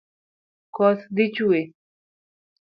[0.75, 1.59] Koth dhi chwe